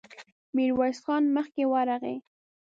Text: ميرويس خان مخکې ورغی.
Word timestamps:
ميرويس 0.55 0.97
خان 1.05 1.23
مخکې 1.35 1.63
ورغی. 1.73 2.15